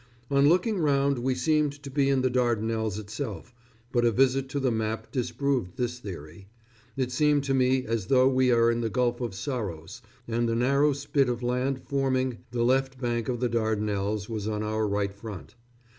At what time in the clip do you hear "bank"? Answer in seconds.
12.99-13.29